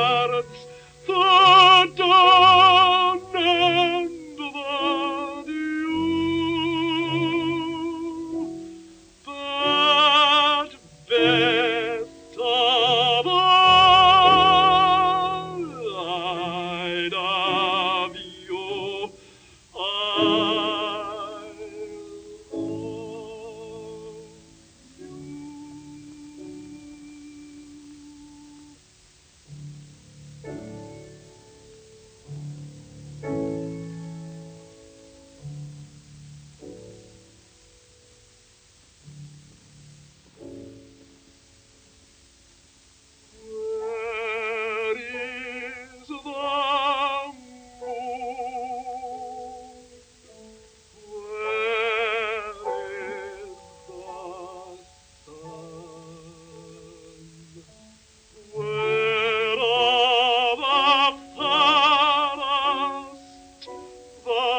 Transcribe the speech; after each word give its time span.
hearts, 0.00 0.66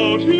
you. 0.00 0.39